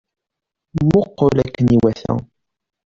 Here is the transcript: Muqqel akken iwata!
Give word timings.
Muqqel 0.91 1.37
akken 1.45 1.67
iwata! 1.75 2.13